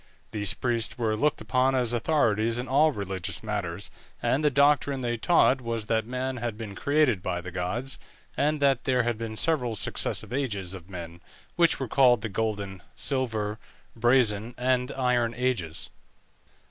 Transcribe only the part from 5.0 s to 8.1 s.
they taught was, that man had been created by the gods,